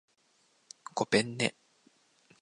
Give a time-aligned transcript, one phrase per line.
[0.95, 1.55] ごぺんね